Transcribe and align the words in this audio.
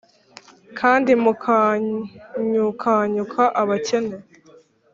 kandi 0.79 1.11
mukanyukanyuka 1.23 3.43
abakene?» 3.61 4.15